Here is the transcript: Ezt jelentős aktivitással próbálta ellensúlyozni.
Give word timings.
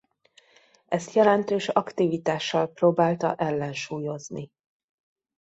Ezt 0.87 1.13
jelentős 1.13 1.67
aktivitással 1.69 2.67
próbálta 2.73 3.35
ellensúlyozni. 3.35 4.51